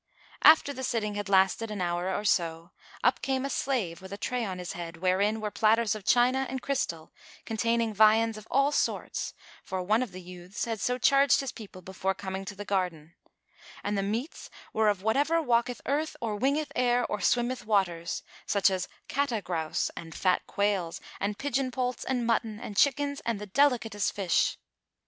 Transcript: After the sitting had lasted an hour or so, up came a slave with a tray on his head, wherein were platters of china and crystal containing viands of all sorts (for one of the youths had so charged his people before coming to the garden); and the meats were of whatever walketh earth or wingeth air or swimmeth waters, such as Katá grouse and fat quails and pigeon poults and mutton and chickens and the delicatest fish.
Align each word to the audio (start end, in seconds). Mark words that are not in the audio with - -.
After 0.41 0.73
the 0.73 0.83
sitting 0.83 1.13
had 1.13 1.29
lasted 1.29 1.69
an 1.69 1.79
hour 1.79 2.11
or 2.11 2.25
so, 2.25 2.71
up 3.03 3.21
came 3.21 3.45
a 3.45 3.51
slave 3.51 4.01
with 4.01 4.11
a 4.11 4.17
tray 4.17 4.43
on 4.43 4.57
his 4.57 4.73
head, 4.73 4.97
wherein 4.97 5.39
were 5.39 5.51
platters 5.51 5.93
of 5.93 6.05
china 6.05 6.47
and 6.49 6.59
crystal 6.59 7.13
containing 7.45 7.93
viands 7.93 8.35
of 8.35 8.47
all 8.49 8.71
sorts 8.71 9.35
(for 9.63 9.83
one 9.83 10.01
of 10.01 10.11
the 10.11 10.19
youths 10.19 10.65
had 10.65 10.79
so 10.81 10.97
charged 10.97 11.39
his 11.39 11.51
people 11.51 11.83
before 11.83 12.15
coming 12.15 12.45
to 12.45 12.55
the 12.55 12.65
garden); 12.65 13.13
and 13.83 13.95
the 13.95 14.01
meats 14.01 14.49
were 14.73 14.89
of 14.89 15.03
whatever 15.03 15.39
walketh 15.39 15.81
earth 15.85 16.15
or 16.19 16.35
wingeth 16.35 16.71
air 16.75 17.05
or 17.05 17.21
swimmeth 17.21 17.63
waters, 17.67 18.23
such 18.47 18.71
as 18.71 18.87
Katá 19.07 19.43
grouse 19.43 19.91
and 19.95 20.15
fat 20.15 20.41
quails 20.47 20.99
and 21.19 21.37
pigeon 21.37 21.69
poults 21.69 22.03
and 22.03 22.25
mutton 22.25 22.59
and 22.59 22.75
chickens 22.75 23.21
and 23.23 23.37
the 23.39 23.45
delicatest 23.45 24.11
fish. 24.13 24.57